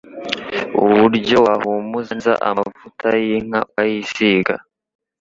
[0.83, 4.53] Uburyo wahumuza neza amavuta y'inka ukayisiga